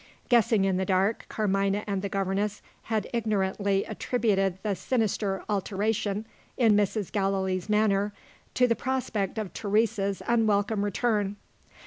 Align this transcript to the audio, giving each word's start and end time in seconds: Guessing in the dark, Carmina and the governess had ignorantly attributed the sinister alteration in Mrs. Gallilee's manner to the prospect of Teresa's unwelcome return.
Guessing 0.29 0.65
in 0.65 0.77
the 0.77 0.83
dark, 0.83 1.27
Carmina 1.29 1.83
and 1.85 2.01
the 2.01 2.09
governess 2.09 2.63
had 2.85 3.07
ignorantly 3.13 3.83
attributed 3.83 4.57
the 4.63 4.75
sinister 4.75 5.43
alteration 5.47 6.25
in 6.57 6.73
Mrs. 6.73 7.11
Gallilee's 7.11 7.69
manner 7.69 8.11
to 8.55 8.65
the 8.67 8.75
prospect 8.75 9.37
of 9.37 9.53
Teresa's 9.53 10.23
unwelcome 10.27 10.83
return. 10.83 11.35